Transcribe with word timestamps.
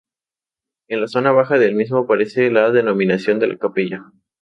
En 0.87 0.99
la 1.01 1.07
zona 1.07 1.31
baja 1.31 1.59
del 1.59 1.75
mismo 1.75 1.99
aparece 1.99 2.49
la 2.49 2.71
denominación 2.71 3.37
de 3.37 3.45
la 3.49 3.57
Capilla. 3.59 4.11